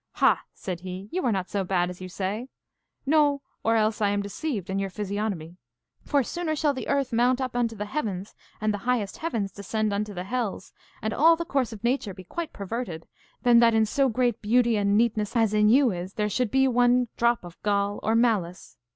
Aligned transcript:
Ha, 0.13 0.41
said 0.51 0.79
he, 0.79 1.09
you 1.11 1.23
are 1.27 1.31
not 1.31 1.47
so 1.47 1.63
bad 1.63 1.91
as 1.91 2.01
you 2.01 2.09
say 2.09 2.47
no, 3.05 3.43
or 3.63 3.75
else 3.75 4.01
I 4.01 4.09
am 4.09 4.23
deceived 4.23 4.71
in 4.71 4.79
your 4.79 4.89
physiognomy. 4.89 5.57
For 6.01 6.23
sooner 6.23 6.55
shall 6.55 6.73
the 6.73 6.87
earth 6.87 7.13
mount 7.13 7.39
up 7.39 7.55
unto 7.55 7.75
the 7.75 7.85
heavens, 7.85 8.33
and 8.59 8.73
the 8.73 8.79
highest 8.89 9.17
heavens 9.17 9.51
descend 9.51 9.93
unto 9.93 10.11
the 10.15 10.23
hells, 10.23 10.73
and 11.03 11.13
all 11.13 11.35
the 11.35 11.45
course 11.45 11.71
of 11.71 11.83
nature 11.83 12.15
be 12.15 12.23
quite 12.23 12.51
perverted, 12.51 13.07
than 13.43 13.59
that 13.59 13.75
in 13.75 13.85
so 13.85 14.09
great 14.09 14.41
beauty 14.41 14.75
and 14.75 14.97
neatness 14.97 15.35
as 15.35 15.53
in 15.53 15.69
you 15.69 15.91
is 15.91 16.15
there 16.15 16.29
should 16.29 16.49
be 16.49 16.67
one 16.67 17.07
drop 17.15 17.43
of 17.43 17.61
gall 17.61 17.99
or 18.01 18.15
malice. 18.15 18.77